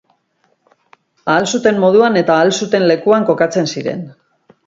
Ahal 1.33 1.45
zuten 1.57 1.77
moduan 1.83 2.17
eta 2.23 2.37
ahal 2.37 2.53
zuten 2.65 2.87
lekuan 2.93 3.27
kokatzen 3.27 3.73
ziren. 3.75 4.05